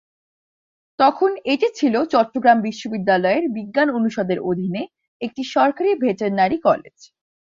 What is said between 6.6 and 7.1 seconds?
College.